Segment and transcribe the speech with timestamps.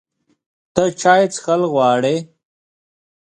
[0.73, 2.15] ته چای څښل غواړې؟